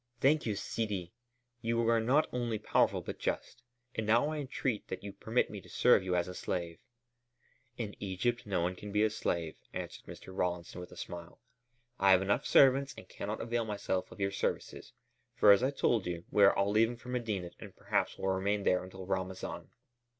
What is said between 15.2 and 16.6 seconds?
for, as I told you, we all